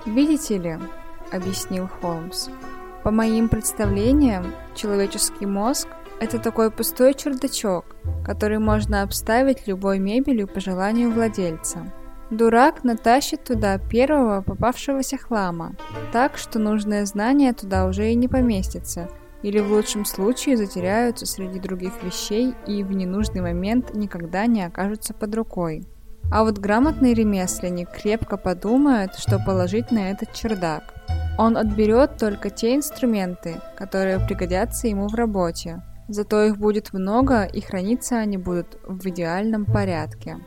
«Видите 0.05 0.57
ли»,— 0.57 0.77
объяснил 1.31 1.87
Холмс,— 1.87 2.49
по 3.03 3.09
моим 3.09 3.49
представлениям, 3.49 4.53
человеческий 4.75 5.47
мозг– 5.47 5.87
это 6.19 6.37
такой 6.37 6.69
пустой 6.69 7.15
чердачок, 7.15 7.95
который 8.23 8.59
можно 8.59 9.01
обставить 9.01 9.67
любой 9.67 9.97
мебелью 9.97 10.47
по 10.47 10.59
желанию 10.59 11.09
владельца. 11.09 11.91
Дурак 12.29 12.83
натащит 12.83 13.43
туда 13.43 13.79
первого 13.79 14.43
попавшегося 14.43 15.17
хлама, 15.17 15.75
так 16.13 16.37
что 16.37 16.59
нужное 16.59 17.05
знание 17.05 17.53
туда 17.53 17.87
уже 17.87 18.11
и 18.11 18.15
не 18.15 18.27
поместится, 18.27 19.09
или 19.43 19.59
в 19.59 19.71
лучшем 19.71 20.05
случае 20.05 20.57
затеряются 20.57 21.25
среди 21.25 21.59
других 21.59 22.03
вещей 22.03 22.53
и 22.67 22.83
в 22.83 22.91
ненужный 22.91 23.41
момент 23.41 23.93
никогда 23.93 24.45
не 24.45 24.63
окажутся 24.63 25.13
под 25.13 25.33
рукой. 25.35 25.85
А 26.31 26.43
вот 26.43 26.59
грамотный 26.59 27.13
ремесленник 27.13 27.91
крепко 27.91 28.37
подумает, 28.37 29.15
что 29.15 29.39
положить 29.39 29.91
на 29.91 30.11
этот 30.11 30.33
чердак– 30.33 30.93
он 31.37 31.57
отберет 31.57 32.17
только 32.17 32.49
те 32.49 32.75
инструменты, 32.75 33.61
которые 33.75 34.19
пригодятся 34.19 34.87
ему 34.87 35.07
в 35.07 35.15
работе. 35.15 35.81
Зато 36.07 36.43
их 36.43 36.57
будет 36.57 36.93
много 36.93 37.45
и 37.45 37.61
храниться 37.61 38.17
они 38.17 38.37
будут 38.37 38.77
в 38.83 39.07
идеальном 39.07 39.65
порядке. 39.65 40.37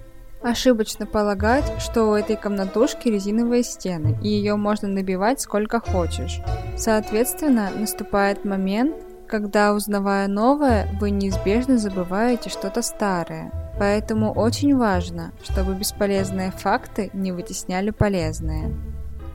Ошибочно 0.44 1.06
полагать, 1.06 1.80
что 1.80 2.04
у 2.04 2.12
этой 2.12 2.36
комнатушки 2.36 3.08
резиновые 3.08 3.62
стены, 3.62 4.18
и 4.22 4.28
ее 4.28 4.56
можно 4.56 4.88
набивать 4.88 5.40
сколько 5.40 5.80
хочешь. 5.80 6.42
Соответственно, 6.76 7.70
наступает 7.74 8.44
момент, 8.44 8.94
когда, 9.26 9.72
узнавая 9.72 10.28
новое, 10.28 10.86
вы 11.00 11.12
неизбежно 11.12 11.78
забываете 11.78 12.50
что-то 12.50 12.82
старое. 12.82 13.50
Поэтому 13.78 14.34
очень 14.34 14.76
важно, 14.76 15.32
чтобы 15.42 15.74
бесполезные 15.76 16.50
факты 16.50 17.08
не 17.14 17.32
вытесняли 17.32 17.88
полезные. 17.88 18.76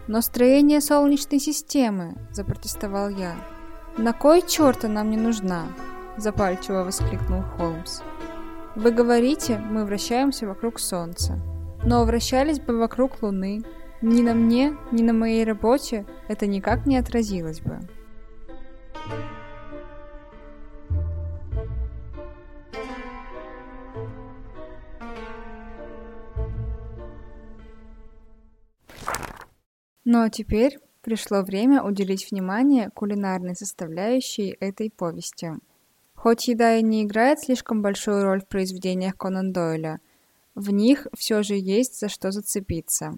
«Но 0.08 0.22
строение 0.22 0.80
Солнечной 0.80 1.40
системы!»– 1.40 2.18
запротестовал 2.32 3.10
я. 3.10 3.34
«На 3.98 4.14
кой 4.14 4.44
черт 4.48 4.86
она 4.86 5.04
мне 5.04 5.18
нужна?»– 5.18 5.64
запальчиво 6.18 6.84
воскликнул 6.84 7.42
Холмс. 7.58 8.02
«Вы 8.80 8.92
говорите, 8.92 9.58
мы 9.58 9.84
вращаемся 9.84 10.48
вокруг 10.48 10.80
Солнца. 10.80 11.38
Но 11.84 12.06
вращались 12.06 12.62
бы 12.62 12.78
вокруг 12.78 13.22
Луны. 13.22 13.62
Ни 14.02 14.22
на 14.22 14.34
мне, 14.34 14.74
ни 14.94 15.02
на 15.02 15.12
моей 15.12 15.44
работе 15.44 16.06
это 16.30 16.48
никак 16.48 16.86
не 16.86 16.96
отразилось 16.96 17.60
бы». 17.60 17.78
Но 30.06 30.30
теперь 30.30 30.80
пришло 31.02 31.42
время 31.42 31.84
уделить 31.84 32.32
внимание 32.32 32.90
кулинарной 32.92 33.56
составляющей 33.56 34.56
этой 34.62 34.90
повести. 34.90 35.52
Хоть 36.22 36.50
еда 36.50 36.76
и 36.76 36.84
не 36.84 37.04
играет 37.04 37.40
слишком 37.40 37.82
большую 37.82 38.26
роль 38.26 38.42
в 38.42 38.48
произведениях 38.48 39.16
Конан 39.16 39.54
Дойля, 39.54 40.02
в 40.54 40.70
них 40.70 41.08
все 41.18 41.44
же 41.44 41.56
есть 41.56 41.98
за 41.98 42.10
что 42.10 42.32
зацепиться. 42.32 43.14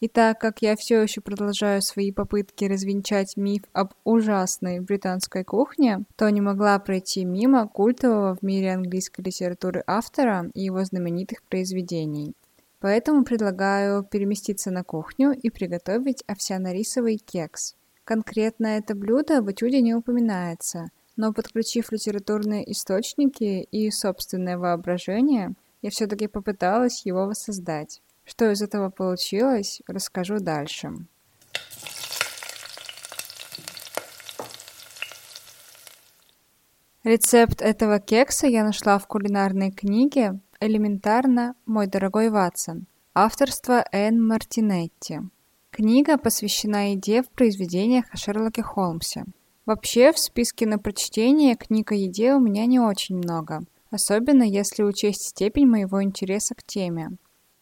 И 0.00 0.08
так 0.08 0.40
как 0.40 0.62
я 0.62 0.74
все 0.76 1.02
еще 1.02 1.20
продолжаю 1.20 1.82
свои 1.82 2.10
попытки 2.10 2.64
развенчать 2.64 3.36
миф 3.36 3.64
об 3.74 3.92
ужасной 4.04 4.80
британской 4.80 5.44
кухне, 5.44 6.04
то 6.16 6.30
не 6.30 6.40
могла 6.40 6.78
пройти 6.78 7.26
мимо 7.26 7.68
культового 7.68 8.34
в 8.34 8.42
мире 8.42 8.72
английской 8.72 9.20
литературы 9.20 9.84
автора 9.86 10.50
и 10.54 10.62
его 10.62 10.82
знаменитых 10.84 11.42
произведений. 11.42 12.32
Поэтому 12.80 13.24
предлагаю 13.24 14.04
переместиться 14.04 14.70
на 14.70 14.84
кухню 14.84 15.32
и 15.32 15.50
приготовить 15.50 16.24
овсяно-рисовый 16.26 17.18
кекс. 17.18 17.76
Конкретно 18.04 18.78
это 18.78 18.94
блюдо 18.94 19.42
в 19.42 19.52
этюде 19.52 19.82
не 19.82 19.94
упоминается, 19.94 20.88
но 21.16 21.32
подключив 21.32 21.92
литературные 21.92 22.70
источники 22.70 23.66
и 23.70 23.90
собственное 23.90 24.58
воображение, 24.58 25.54
я 25.82 25.90
все-таки 25.90 26.26
попыталась 26.26 27.04
его 27.04 27.26
воссоздать. 27.26 28.00
Что 28.24 28.50
из 28.50 28.62
этого 28.62 28.90
получилось, 28.90 29.82
расскажу 29.86 30.38
дальше. 30.38 30.92
Рецепт 37.04 37.60
этого 37.60 37.98
кекса 37.98 38.46
я 38.46 38.64
нашла 38.64 38.98
в 38.98 39.08
кулинарной 39.08 39.72
книге 39.72 40.38
«Элементарно, 40.60 41.56
мой 41.66 41.88
дорогой 41.88 42.30
Ватсон» 42.30 42.86
авторства 43.14 43.84
Энн 43.92 44.26
Мартинетти. 44.26 45.20
Книга 45.70 46.16
посвящена 46.16 46.94
идее 46.94 47.22
в 47.22 47.28
произведениях 47.28 48.06
о 48.10 48.16
Шерлоке 48.16 48.62
Холмсе. 48.62 49.24
Вообще, 49.64 50.12
в 50.12 50.18
списке 50.18 50.66
на 50.66 50.78
прочтение 50.78 51.54
книг 51.54 51.92
о 51.92 51.94
еде 51.94 52.34
у 52.34 52.40
меня 52.40 52.66
не 52.66 52.80
очень 52.80 53.16
много, 53.16 53.62
особенно 53.90 54.42
если 54.42 54.82
учесть 54.82 55.22
степень 55.22 55.68
моего 55.68 56.02
интереса 56.02 56.56
к 56.56 56.64
теме. 56.64 57.10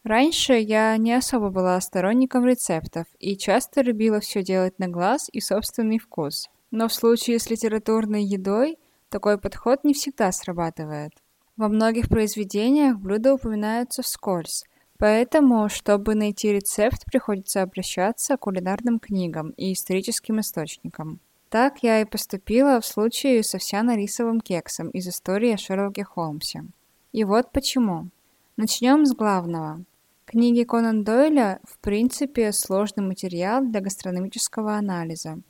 Раньше 0.02 0.54
я 0.54 0.96
не 0.96 1.12
особо 1.12 1.50
была 1.50 1.78
сторонником 1.82 2.46
рецептов 2.46 3.06
и 3.18 3.36
часто 3.36 3.82
любила 3.82 4.20
все 4.20 4.42
делать 4.42 4.78
на 4.78 4.88
глаз 4.88 5.28
и 5.30 5.40
собственный 5.40 5.98
вкус. 5.98 6.48
Но 6.70 6.88
в 6.88 6.94
случае 6.94 7.38
с 7.38 7.50
литературной 7.50 8.24
едой 8.24 8.78
такой 9.10 9.36
подход 9.36 9.84
не 9.84 9.92
всегда 9.92 10.32
срабатывает. 10.32 11.12
Во 11.58 11.68
многих 11.68 12.08
произведениях 12.08 12.96
блюда 12.96 13.34
упоминаются 13.34 14.00
вскользь, 14.00 14.64
поэтому, 14.98 15.68
чтобы 15.68 16.14
найти 16.14 16.50
рецепт, 16.50 17.04
приходится 17.04 17.60
обращаться 17.60 18.38
к 18.38 18.40
кулинарным 18.40 19.00
книгам 19.00 19.50
и 19.50 19.74
историческим 19.74 20.40
источникам. 20.40 21.20
Так 21.50 21.82
я 21.82 22.00
и 22.00 22.04
поступила 22.04 22.80
в 22.80 22.86
случае 22.86 23.42
с 23.42 23.56
овсяно-рисовым 23.56 24.40
кексом 24.40 24.88
из 24.90 25.08
истории 25.08 25.54
о 25.54 25.58
Шерлоке 25.58 26.04
Холмсе. 26.04 26.64
И 27.10 27.24
вот 27.24 27.50
почему. 27.50 28.10
Начнем 28.56 29.04
с 29.04 29.12
главного. 29.12 29.84
Книги 30.26 30.62
Конан 30.62 31.02
Дойля 31.02 31.58
в 31.64 31.78
принципе 31.78 32.52
сложный 32.52 33.02
материал 33.04 33.64
для 33.64 33.80
гастрономического 33.80 34.76
анализа. 34.76 35.40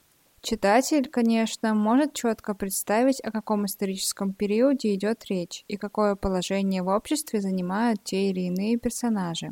Читатель, 0.40 1.07
конечно, 1.07 1.75
может 1.75 2.14
четко 2.14 2.54
представить, 2.54 3.21
о 3.23 3.30
каком 3.30 3.66
историческом 3.66 4.33
периоде 4.33 4.95
идет 4.95 5.26
речь 5.26 5.66
и 5.69 5.76
какое 5.76 6.16
положение 6.16 6.83
в 6.83 6.88
обществе 6.88 7.42
занимают 7.42 8.02
те 8.04 8.30
или 8.30 8.40
иные 8.40 8.78
персонажи. 8.78 9.50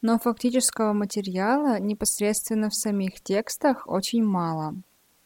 Но 0.00 0.18
фактического 0.18 0.94
материала 0.94 1.78
непосредственно 1.78 2.70
в 2.70 2.74
самих 2.74 3.20
текстах 3.20 3.86
очень 3.86 4.24
мало. 4.24 4.76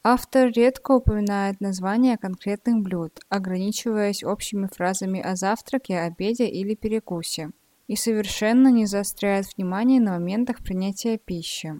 Автор 0.09 0.51
редко 0.51 0.91
упоминает 0.93 1.59
названия 1.59 2.17
конкретных 2.17 2.81
блюд, 2.81 3.19
ограничиваясь 3.27 4.23
общими 4.23 4.67
фразами 4.67 5.19
о 5.19 5.35
завтраке, 5.35 5.99
обеде 5.99 6.47
или 6.47 6.75
перекусе– 6.75 7.49
и 7.87 7.95
совершенно 7.95 8.67
не 8.69 8.85
заостряет 8.85 9.47
внимание 9.55 10.01
на 10.01 10.13
моментах 10.13 10.63
принятия 10.63 11.17
пищи. 11.17 11.73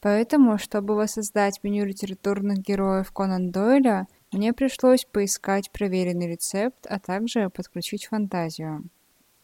Поэтому, 0.00 0.58
чтобы 0.58 0.94
воссоздать 0.94 1.62
меню 1.62 1.84
литературных 1.84 2.58
героев 2.58 3.12
Конан 3.12 3.50
Дойля, 3.50 4.06
мне 4.32 4.52
пришлось 4.52 5.04
поискать 5.04 5.70
проверенный 5.70 6.28
рецепт, 6.28 6.86
а 6.88 6.98
также 6.98 7.48
подключить 7.50 8.06
фантазию. 8.06 8.84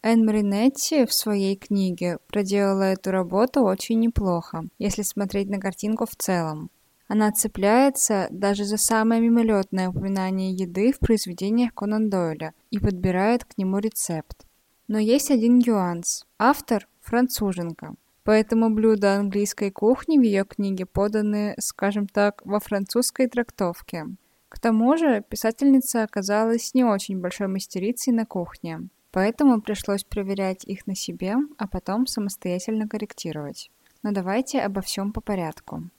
Энн 0.03 0.25
Маринетти 0.25 1.05
в 1.05 1.13
своей 1.13 1.57
книге 1.57 2.19
проделала 2.27 2.85
эту 2.85 3.11
работу 3.11 3.63
очень 3.63 4.01
неплохо, 4.01 4.65
если 4.79 5.03
смотреть 5.03 5.49
на 5.51 5.59
картинку 5.59 6.07
в 6.07 6.17
целом. 6.17 6.71
Она 7.13 7.33
цепляется 7.33 8.29
даже 8.31 8.65
за 8.65 8.77
самое 8.77 9.21
мимолетное 9.21 9.89
упоминание 9.89 10.53
еды 10.53 10.93
в 10.93 11.01
произведениях 11.01 11.75
Конан 11.75 12.09
Дойля 12.09 12.55
и 12.71 12.79
подбирает 12.79 13.45
к 13.45 13.59
нему 13.59 13.79
рецепт. 13.79 14.47
Но 14.87 14.97
есть 15.01 15.33
один 15.33 15.59
нюанс. 15.59 16.25
Автор– 16.39 16.87
француженка. 17.01 17.95
Поэтому 18.23 18.71
блюда 18.71 19.17
английской 19.17 19.73
кухни 19.73 20.19
в 20.19 20.23
ее 20.23 20.45
книге 20.45 20.87
поданы, 20.87 21.57
скажем 21.59 22.07
так, 22.07 22.43
во 22.45 22.61
французской 22.61 23.27
трактовке. 23.27 24.07
К 24.49 24.61
тому 24.61 24.97
же 24.97 25.25
писательница 25.29 26.05
оказалась 26.05 26.75
не 26.75 26.85
очень 26.85 27.21
большой 27.21 27.49
мастерицей 27.49 28.13
на 28.13 28.25
кухне, 28.25 28.89
поэтому 29.11 29.61
пришлось 29.61 30.05
проверять 30.05 30.63
их 30.63 30.87
на 30.87 30.95
себе, 30.95 31.35
а 31.59 31.67
потом 31.67 32.07
самостоятельно 32.07 32.87
корректировать. 32.87 33.69
Но 34.05 34.13
давайте 34.13 34.61
обо 34.61 34.81
всем 34.81 35.13
по 35.13 35.21
порядку. 35.21 35.91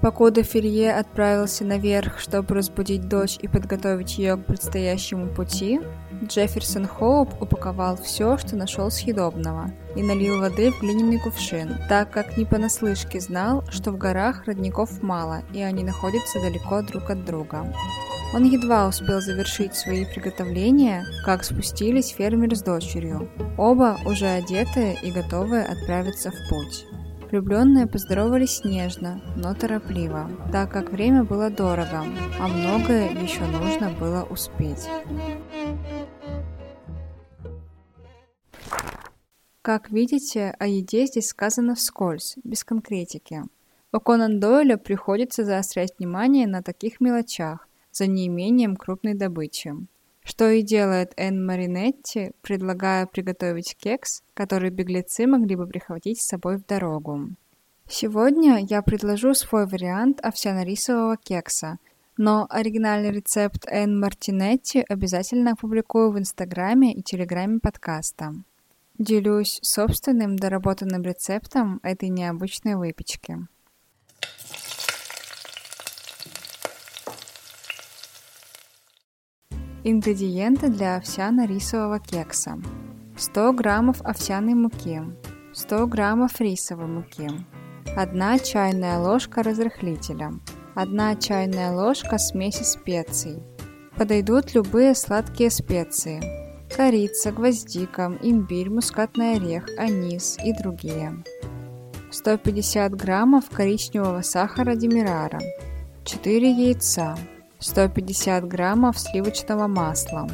Покуда 0.00 0.42
Ферье 0.42 0.94
отправился 0.94 1.62
наверх, 1.62 2.18
чтобы 2.20 2.54
разбудить 2.54 3.06
дочь 3.06 3.38
и 3.40 3.48
подготовить 3.48 4.16
ее 4.16 4.36
к 4.36 4.46
предстоящему 4.46 5.26
пути, 5.28 5.80
Джефферсон 6.24 6.86
Хоуп 6.86 7.30
упаковал 7.40 7.96
все, 7.96 8.38
что 8.38 8.56
нашел 8.56 8.90
съедобного, 8.90 9.72
и 9.96 10.02
налил 10.02 10.40
воды 10.40 10.70
в 10.70 10.80
глиняный 10.80 11.18
кувшин, 11.18 11.76
так 11.88 12.10
как 12.10 12.38
не 12.38 12.46
понаслышке 12.46 13.20
знал, 13.20 13.62
что 13.70 13.90
в 13.92 13.98
горах 13.98 14.46
родников 14.46 15.02
мало, 15.02 15.42
и 15.52 15.60
они 15.60 15.84
находятся 15.84 16.40
далеко 16.40 16.80
друг 16.82 17.10
от 17.10 17.24
друга. 17.24 17.66
Он 18.32 18.44
едва 18.44 18.86
успел 18.86 19.20
завершить 19.20 19.74
свои 19.74 20.04
приготовления, 20.04 21.04
как 21.24 21.42
спустились 21.44 22.10
фермер 22.10 22.54
с 22.54 22.62
дочерью, 22.62 23.28
оба 23.58 23.98
уже 24.06 24.26
одетые 24.26 24.96
и 25.02 25.10
готовые 25.10 25.64
отправиться 25.64 26.30
в 26.30 26.48
путь. 26.48 26.86
Влюбленные 27.30 27.86
поздоровались 27.86 28.64
нежно, 28.64 29.20
но 29.36 29.54
торопливо, 29.54 30.28
так 30.50 30.72
как 30.72 30.90
время 30.90 31.22
было 31.22 31.48
дорого, 31.48 32.04
а 32.40 32.48
многое 32.48 33.10
еще 33.10 33.44
нужно 33.46 33.92
было 33.92 34.24
успеть. 34.24 34.88
Как 39.62 39.90
видите, 39.90 40.56
о 40.58 40.66
еде 40.66 41.06
здесь 41.06 41.28
сказано 41.28 41.76
вскользь, 41.76 42.36
без 42.42 42.64
конкретики. 42.64 43.44
У 43.92 44.00
Конан 44.00 44.40
Дойля 44.40 44.76
приходится 44.76 45.44
заострять 45.44 45.94
внимание 45.98 46.48
на 46.48 46.64
таких 46.64 47.00
мелочах, 47.00 47.68
за 47.92 48.08
неимением 48.08 48.74
крупной 48.74 49.14
добычи. 49.14 49.74
Что 50.30 50.48
и 50.48 50.62
делает 50.62 51.12
Энн 51.16 51.44
Маринетти, 51.44 52.30
предлагая 52.40 53.06
приготовить 53.06 53.76
кекс, 53.76 54.22
который 54.32 54.70
беглецы 54.70 55.26
могли 55.26 55.56
бы 55.56 55.66
прихватить 55.66 56.20
с 56.20 56.28
собой 56.28 56.58
в 56.58 56.66
дорогу. 56.66 57.30
Сегодня 57.88 58.64
я 58.64 58.80
предложу 58.82 59.34
свой 59.34 59.66
вариант 59.66 60.20
овсяно-рисового 60.20 61.16
кекса, 61.16 61.78
но 62.16 62.46
оригинальный 62.48 63.10
рецепт 63.10 63.66
Энн 63.66 63.98
Мартинетти 63.98 64.84
обязательно 64.88 65.54
опубликую 65.54 66.12
в 66.12 66.18
Инстаграме 66.20 66.94
и 66.94 67.02
Телеграме 67.02 67.58
подкаста. 67.58 68.32
Делюсь 68.98 69.58
собственным 69.62 70.36
доработанным 70.36 71.02
рецептом 71.02 71.80
этой 71.82 72.08
необычной 72.08 72.76
выпечки. 72.76 73.36
Ингредиенты 79.82 80.68
для 80.68 80.96
овсяно-рисового 80.98 82.00
кекса. 82.00 82.58
100 83.16 83.52
граммов 83.54 84.02
овсяной 84.02 84.52
муки, 84.52 85.00
100 85.54 85.86
граммов 85.86 86.38
рисовой 86.38 86.86
муки, 86.86 87.30
1 87.96 88.40
чайная 88.40 88.98
ложка 88.98 89.42
разрыхлителя, 89.42 90.32
1 90.74 91.18
чайная 91.18 91.72
ложка 91.72 92.18
смеси 92.18 92.62
специй. 92.62 93.42
Подойдут 93.96 94.54
любые 94.54 94.94
сладкие 94.94 95.50
специи. 95.50 96.20
Корица, 96.76 97.32
гвоздика, 97.32 98.12
имбирь, 98.22 98.68
мускатный 98.68 99.36
орех, 99.36 99.66
анис 99.78 100.36
и 100.44 100.52
другие. 100.52 101.24
150 102.10 102.94
граммов 102.94 103.48
коричневого 103.48 104.20
сахара 104.20 104.74
демирара, 104.74 105.40
4 106.04 106.50
яйца, 106.50 107.16
150 107.60 108.48
граммов 108.48 108.98
сливочного 108.98 109.66
масла, 109.66 110.28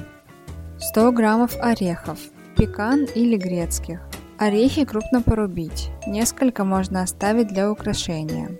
100 0.79 1.13
граммов 1.13 1.57
орехов, 1.61 2.19
пекан 2.57 3.05
или 3.15 3.37
грецких. 3.37 4.01
Орехи 4.39 4.85
крупно 4.85 5.23
порубить, 5.23 5.91
несколько 6.07 6.65
можно 6.65 7.03
оставить 7.03 7.49
для 7.49 7.71
украшения. 7.71 8.51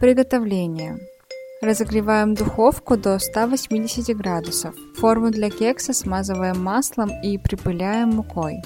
Приготовление. 0.00 0.98
Разогреваем 1.62 2.34
духовку 2.34 2.96
до 2.96 3.18
180 3.18 4.16
градусов. 4.16 4.74
Форму 4.98 5.30
для 5.30 5.50
кекса 5.50 5.92
смазываем 5.92 6.62
маслом 6.62 7.10
и 7.22 7.38
припыляем 7.38 8.10
мукой. 8.10 8.62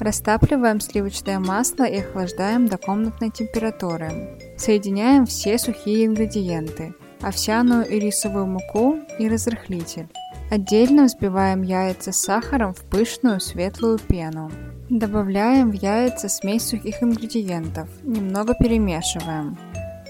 Растапливаем 0.00 0.80
сливочное 0.80 1.38
масло 1.38 1.84
и 1.84 2.00
охлаждаем 2.00 2.66
до 2.66 2.76
комнатной 2.76 3.30
температуры. 3.30 4.36
Соединяем 4.58 5.26
все 5.26 5.58
сухие 5.58 6.06
ингредиенты– 6.06 6.94
овсяную 7.26 7.86
и 7.88 7.98
рисовую 7.98 8.46
муку 8.46 8.98
и 9.18 9.28
разрыхлитель. 9.28 10.08
Отдельно 10.50 11.04
взбиваем 11.04 11.62
яйца 11.62 12.12
с 12.12 12.16
сахаром 12.16 12.74
в 12.74 12.82
пышную 12.82 13.40
светлую 13.40 13.98
пену. 13.98 14.50
Добавляем 14.90 15.70
в 15.70 15.74
яйца 15.74 16.28
смесь 16.28 16.66
сухих 16.66 17.02
ингредиентов, 17.02 17.88
немного 18.02 18.54
перемешиваем. 18.54 19.56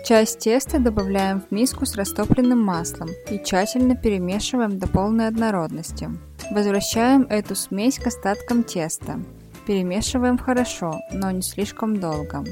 Часть 0.05 0.41
теста 0.41 0.81
добавляем 0.81 1.41
в 1.41 1.51
миску 1.51 1.87
с 1.87 1.95
растопленным 1.95 2.63
маслом 2.63 3.09
и 3.31 3.41
тщательно 3.43 3.97
перемешиваем 3.97 4.79
до 4.79 4.87
полной 4.87 5.29
однородности. 5.29 6.11
Возвращаем 6.51 7.23
эту 7.31 7.55
смесь 7.55 7.99
к 7.99 8.09
остаткам 8.09 8.65
теста. 8.65 9.19
Перемешиваем 9.67 10.37
хорошо, 10.37 11.01
но 11.11 11.31
не 11.31 11.41
слишком 11.41 11.99
долго. 11.99 12.45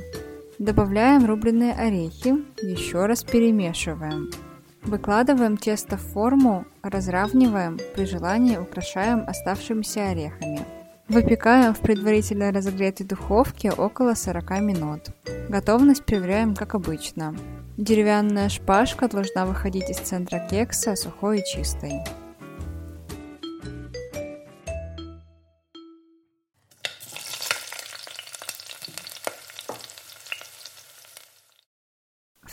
Добавляем 0.59 1.27
рубленые 1.27 1.75
орехи, 1.75 2.37
еще 2.63 3.05
раз 3.05 3.23
перемешиваем. 3.23 4.31
Выкладываем 4.85 5.57
тесто 5.57 5.97
в 5.97 6.01
форму, 6.01 6.65
разравниваем, 6.83 7.79
при 7.95 8.05
желании 8.05 8.57
украшаем 8.57 9.25
оставшимися 9.29 10.11
орехами. 10.11 10.67
Выпекаем 11.09 11.75
в 11.75 11.79
предварительно 11.79 12.51
разогретой 12.53 13.07
духовке 13.07 13.71
около 13.71 14.15
40 14.15 14.51
минут. 14.61 15.11
Готовность 15.49 16.05
проверяем 16.05 16.55
как 16.55 16.75
обычно. 16.75 17.35
Деревянная 17.77 18.49
шпажка 18.49 19.09
должна 19.09 19.47
выходить 19.47 19.89
из 19.89 19.99
центра 19.99 20.39
кекса 20.51 20.97
сухой 20.97 21.41
и 21.41 21.45
чистой. 21.45 22.01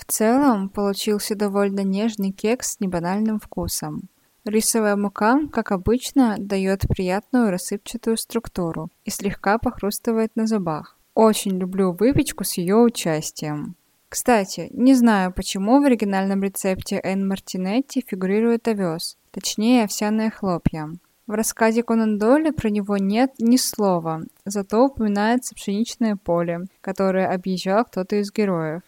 Целом, 0.09 0.69
получился 0.69 1.35
довольно 1.35 1.81
нежный 1.81 2.31
кекс 2.31 2.73
с 2.73 2.79
небанальным 2.79 3.39
вкусом. 3.39 4.09
Рисовая 4.45 4.95
мука, 4.95 5.47
как 5.51 5.71
обычно, 5.71 6.35
дает 6.37 6.81
приятную 6.87 7.51
рассыпчатую 7.51 8.17
структуру 8.17 8.89
и 9.05 9.09
слегка 9.09 9.57
похрустывает 9.57 10.35
на 10.35 10.47
зубах. 10.47 10.97
Очень 11.13 11.57
люблю 11.57 11.91
выпечку 11.91 12.43
с 12.43 12.53
ее 12.53 12.77
участием. 12.77 13.75
Кстати, 14.07 14.69
не 14.71 14.95
знаю, 14.95 15.31
почему 15.31 15.81
в 15.81 15.85
оригинальном 15.85 16.41
рецепте 16.41 16.99
Энн 17.03 17.27
Мартинетти 17.27 18.03
фигурирует 18.05 18.67
овес, 18.67 19.17
точнее 19.31 19.83
овсяные 19.83 20.31
хлопья. 20.31 20.89
В 21.27 21.33
рассказе 21.33 21.83
Конан 21.83 22.17
Дойля 22.17 22.51
про 22.51 22.71
него 22.71 22.97
нет 22.97 23.33
ни 23.37 23.57
слова, 23.57 24.23
зато 24.45 24.83
упоминается 24.83 25.53
пшеничное 25.53 26.15
поле, 26.15 26.61
которое 26.81 27.31
объезжал 27.31 27.85
кто-то 27.85 28.15
из 28.15 28.33
героев. 28.33 28.81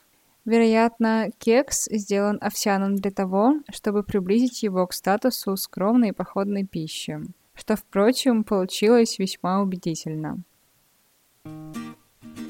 Вероятно, 0.45 1.29
кекс 1.37 1.87
сделан 1.91 2.39
овсяным 2.41 2.95
для 2.95 3.11
того, 3.11 3.55
чтобы 3.71 4.03
приблизить 4.03 4.63
его 4.63 4.87
к 4.87 4.93
статусу 4.93 5.55
скромной 5.55 6.13
походной 6.13 6.65
пищи, 6.65 7.19
что, 7.53 7.75
впрочем, 7.75 8.43
получилось 8.43 9.19
весьма 9.19 9.61
убедительно. 9.61 10.39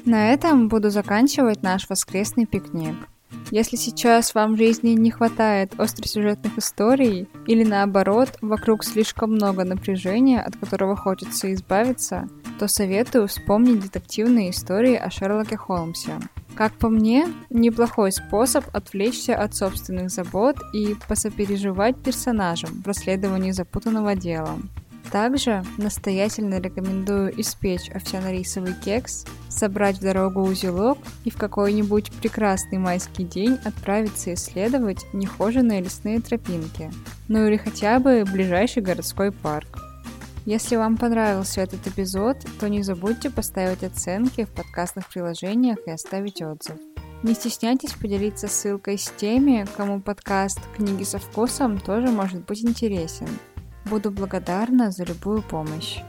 На 0.04 0.32
этом 0.32 0.68
буду 0.68 0.90
заканчивать 0.90 1.62
наш 1.62 1.88
воскресный 1.88 2.46
пикник. 2.46 2.96
Если 3.50 3.76
сейчас 3.76 4.34
вам 4.34 4.54
в 4.54 4.56
жизни 4.56 4.90
не 4.90 5.10
хватает 5.10 5.78
остросюжетных 5.78 6.56
историй, 6.58 7.28
или 7.46 7.64
наоборот, 7.64 8.30
вокруг 8.40 8.84
слишком 8.84 9.32
много 9.32 9.64
напряжения, 9.64 10.40
от 10.40 10.56
которого 10.56 10.96
хочется 10.96 11.52
избавиться, 11.52 12.28
то 12.58 12.66
советую 12.68 13.28
вспомнить 13.28 13.80
детективные 13.80 14.50
истории 14.50 14.94
о 14.94 15.10
Шерлоке 15.10 15.56
Холмсе. 15.56 16.18
Как 16.62 16.74
по 16.74 16.88
мне, 16.88 17.26
неплохой 17.50 18.12
способ 18.12 18.64
отвлечься 18.72 19.34
от 19.34 19.52
собственных 19.52 20.10
забот 20.10 20.58
и 20.72 20.94
посопереживать 21.08 22.00
персонажам 22.00 22.82
в 22.84 22.86
расследовании 22.86 23.50
запутанного 23.50 24.14
дела. 24.14 24.60
Также 25.10 25.64
настоятельно 25.76 26.60
рекомендую 26.60 27.32
испечь 27.40 27.90
овсяно-рисовый 27.90 28.74
кекс, 28.74 29.24
собрать 29.48 29.98
в 29.98 30.02
дорогу 30.02 30.42
узелок 30.42 30.98
и 31.24 31.30
в 31.30 31.36
какой-нибудь 31.36 32.12
прекрасный 32.20 32.78
майский 32.78 33.24
день 33.24 33.58
отправиться 33.64 34.32
исследовать 34.32 35.04
нехоженные 35.12 35.82
лесные 35.82 36.20
тропинки, 36.20 36.92
ну 37.26 37.44
или 37.44 37.56
хотя 37.56 37.98
бы 37.98 38.24
ближайший 38.24 38.84
городской 38.84 39.32
парк. 39.32 39.91
Если 40.44 40.74
вам 40.74 40.96
понравился 40.96 41.60
этот 41.60 41.86
эпизод, 41.86 42.36
то 42.58 42.68
не 42.68 42.82
забудьте 42.82 43.30
поставить 43.30 43.84
оценки 43.84 44.44
в 44.44 44.50
подкастных 44.50 45.08
приложениях 45.08 45.78
и 45.86 45.92
оставить 45.92 46.42
отзыв. 46.42 46.78
Не 47.22 47.34
стесняйтесь 47.34 47.92
поделиться 47.92 48.48
ссылкой 48.48 48.98
с 48.98 49.12
теми, 49.16 49.64
кому 49.76 50.00
подкаст 50.00 50.58
«Книги 50.76 51.04
со 51.04 51.20
вкусом» 51.20 51.78
тоже 51.78 52.08
может 52.08 52.44
быть 52.44 52.64
интересен. 52.64 53.28
Буду 53.84 54.10
благодарна 54.10 54.90
за 54.90 55.04
любую 55.04 55.42
помощь. 55.42 56.00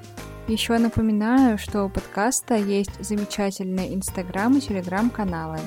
Еще 0.48 0.80
напоминаю, 0.80 1.60
что 1.60 1.84
у 1.84 1.90
подкаста 1.90 2.56
есть 2.56 3.04
замечательные 3.04 3.94
инстаграм 3.94 4.58
и 4.58 4.62
телеграм-каналы. 4.62 5.60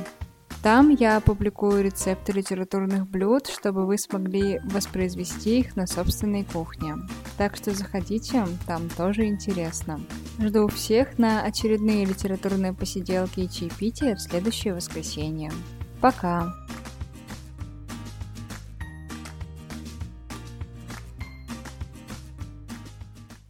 Там 0.63 0.91
я 0.91 1.21
публикую 1.21 1.85
рецепты 1.85 2.33
литературных 2.33 3.09
блюд, 3.09 3.47
чтобы 3.47 3.87
вы 3.87 3.99
смогли 3.99 4.61
воспроизвести 4.65 5.61
их 5.61 5.77
на 5.77 5.87
собственной 5.87 6.45
кухне. 6.45 6.97
Так 7.39 7.57
что 7.57 7.73
заходите, 7.73 8.45
там 8.67 8.89
тоже 8.97 9.27
интересно. 9.27 10.01
Жду 10.41 10.67
всех 10.69 11.19
на 11.19 11.43
очередные 11.43 12.05
литературные 12.05 12.73
посиделки 12.73 13.41
и 13.41 13.51
чаепития 13.51 14.17
в 14.17 14.21
следующее 14.21 14.75
воскресенье. 14.75 15.53
Пока! 16.01 16.66